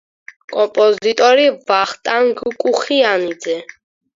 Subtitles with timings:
[0.53, 3.61] კომპოზიტორი ვახტანგ კუხიანიძე.